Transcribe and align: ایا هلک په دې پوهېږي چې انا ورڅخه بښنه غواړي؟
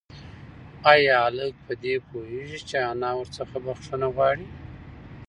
ایا 0.91 1.17
هلک 1.25 1.55
په 1.65 1.73
دې 1.83 1.95
پوهېږي 2.09 2.59
چې 2.69 2.75
انا 2.91 3.11
ورڅخه 3.17 3.57
بښنه 3.65 4.07
غواړي؟ 4.15 4.47